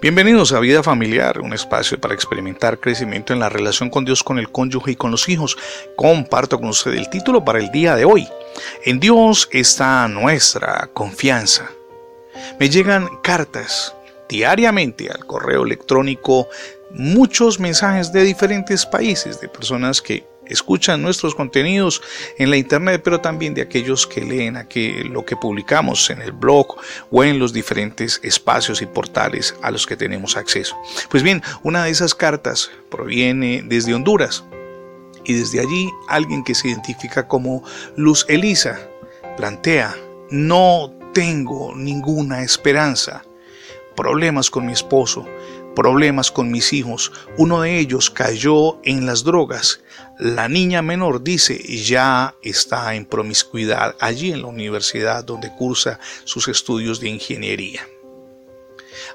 [0.00, 4.38] Bienvenidos a Vida Familiar, un espacio para experimentar crecimiento en la relación con Dios, con
[4.38, 5.56] el cónyuge y con los hijos.
[5.96, 8.28] Comparto con usted el título para el día de hoy.
[8.84, 11.70] En Dios está nuestra confianza.
[12.58, 13.94] Me llegan cartas
[14.28, 16.48] diariamente al correo electrónico,
[16.92, 22.02] muchos mensajes de diferentes países, de personas que escuchan nuestros contenidos
[22.38, 24.58] en la internet, pero también de aquellos que leen
[25.10, 26.76] lo que publicamos en el blog
[27.10, 30.76] o en los diferentes espacios y portales a los que tenemos acceso.
[31.10, 34.44] Pues bien, una de esas cartas proviene desde Honduras
[35.24, 37.62] y desde allí alguien que se identifica como
[37.96, 38.80] Luz Elisa
[39.36, 39.94] plantea,
[40.30, 43.24] no tengo ninguna esperanza,
[43.96, 45.26] problemas con mi esposo,
[45.74, 47.12] problemas con mis hijos.
[47.36, 49.80] Uno de ellos cayó en las drogas.
[50.18, 56.48] La niña menor dice ya está en promiscuidad allí en la universidad donde cursa sus
[56.48, 57.86] estudios de ingeniería.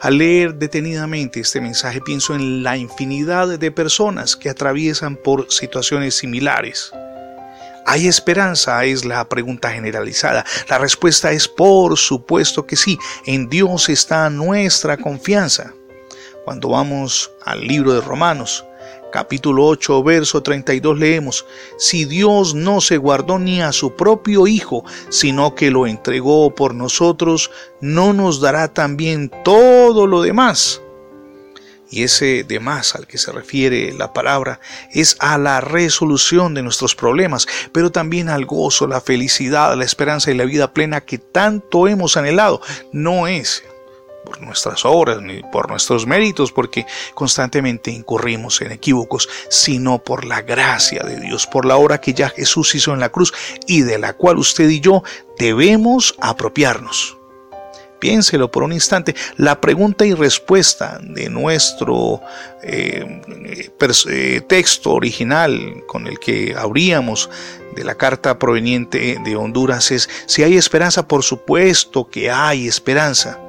[0.01, 6.15] Al leer detenidamente este mensaje pienso en la infinidad de personas que atraviesan por situaciones
[6.15, 6.91] similares.
[7.85, 8.83] ¿Hay esperanza?
[8.83, 10.43] Es la pregunta generalizada.
[10.67, 12.97] La respuesta es por supuesto que sí.
[13.27, 15.73] En Dios está nuestra confianza.
[16.45, 18.65] Cuando vamos al libro de Romanos,
[19.11, 21.43] capítulo 8, verso 32 leemos,
[21.79, 26.75] si Dios no se guardó ni a su propio Hijo, sino que lo entregó por
[26.75, 27.49] nosotros,
[27.81, 30.83] ¿no nos dará también todo lo demás?
[31.89, 34.59] Y ese demás al que se refiere la palabra
[34.91, 40.29] es a la resolución de nuestros problemas, pero también al gozo, la felicidad, la esperanza
[40.29, 42.61] y la vida plena que tanto hemos anhelado.
[42.91, 43.63] No es
[44.25, 50.41] por nuestras obras ni por nuestros méritos, porque constantemente incurrimos en equívocos, sino por la
[50.41, 53.33] gracia de Dios, por la obra que ya Jesús hizo en la cruz
[53.67, 55.03] y de la cual usted y yo
[55.37, 57.17] debemos apropiarnos.
[57.99, 59.15] Piénselo por un instante.
[59.37, 62.21] La pregunta y respuesta de nuestro
[62.61, 63.21] eh,
[64.09, 67.29] eh, texto original con el que abríamos
[67.75, 73.39] de la carta proveniente de Honduras es si hay esperanza, por supuesto que hay esperanza.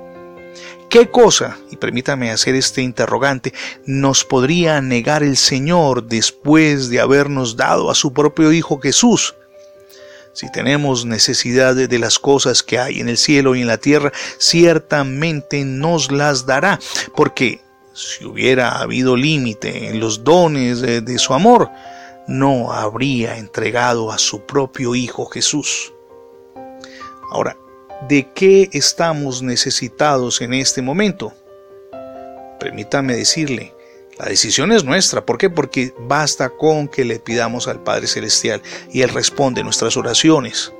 [0.88, 3.52] ¿Qué cosa, y permítame hacer este interrogante,
[3.86, 9.34] nos podría negar el Señor después de habernos dado a su propio Hijo Jesús?
[10.32, 14.12] Si tenemos necesidad de las cosas que hay en el cielo y en la tierra,
[14.38, 16.78] ciertamente nos las dará,
[17.16, 17.60] porque
[17.92, 21.68] si hubiera habido límite en los dones de, de su amor,
[22.28, 25.92] no habría entregado a su propio Hijo Jesús.
[27.32, 27.56] Ahora,
[28.08, 31.32] de qué estamos necesitados en este momento.
[32.60, 33.74] Permítame decirle,
[34.18, 35.24] la decisión es nuestra.
[35.24, 35.50] ¿Por qué?
[35.50, 40.72] Porque basta con que le pidamos al Padre Celestial y Él responde nuestras oraciones.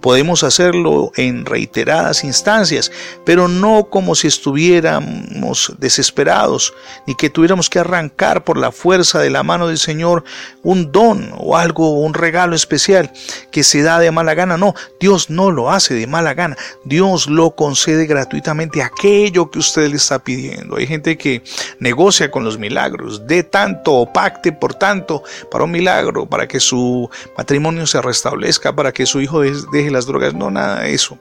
[0.00, 2.90] Podemos hacerlo en reiteradas instancias,
[3.24, 6.74] pero no como si estuviéramos desesperados,
[7.06, 10.24] ni que tuviéramos que arrancar por la fuerza de la mano del Señor
[10.62, 13.12] un don o algo, un regalo especial
[13.50, 14.56] que se da de mala gana.
[14.56, 16.56] No, Dios no lo hace de mala gana.
[16.84, 20.76] Dios lo concede gratuitamente aquello que usted le está pidiendo.
[20.76, 21.42] Hay gente que
[21.78, 26.60] negocia con los milagros, de tanto o pacte por tanto para un milagro, para que
[26.60, 31.18] su matrimonio se restablezca, para que su hijo deje las drogas, no nada de eso.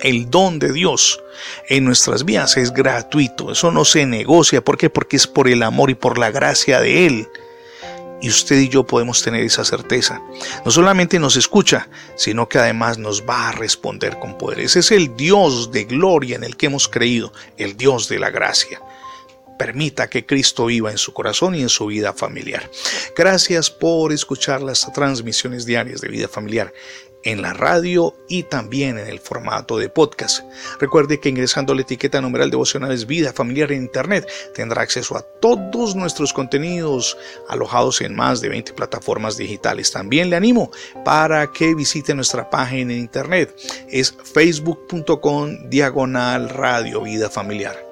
[0.00, 1.22] El don de Dios
[1.68, 4.64] en nuestras vidas es gratuito, eso no se negocia.
[4.64, 4.90] ¿Por qué?
[4.90, 7.28] Porque es por el amor y por la gracia de Él.
[8.20, 10.22] Y usted y yo podemos tener esa certeza.
[10.64, 14.60] No solamente nos escucha, sino que además nos va a responder con poder.
[14.60, 18.30] Ese es el Dios de gloria en el que hemos creído, el Dios de la
[18.30, 18.80] gracia.
[19.58, 22.70] Permita que Cristo viva en su corazón y en su vida familiar.
[23.16, 26.72] Gracias por escuchar las transmisiones diarias de vida familiar
[27.24, 30.42] en la radio y también en el formato de podcast.
[30.80, 35.94] Recuerde que ingresando la etiqueta numeral devocionales Vida Familiar en Internet tendrá acceso a todos
[35.94, 37.16] nuestros contenidos
[37.48, 39.92] alojados en más de 20 plataformas digitales.
[39.92, 40.70] También le animo
[41.04, 43.54] para que visite nuestra página en Internet.
[43.88, 47.91] Es facebook.com diagonal radio Vida Familiar.